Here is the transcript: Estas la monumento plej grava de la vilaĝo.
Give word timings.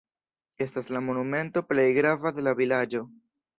Estas 0.65 0.89
la 0.95 1.01
monumento 1.09 1.63
plej 1.73 1.87
grava 1.99 2.35
de 2.41 2.49
la 2.51 2.57
vilaĝo. 2.65 3.07